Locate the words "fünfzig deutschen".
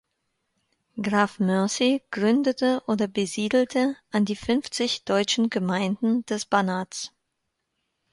4.35-5.51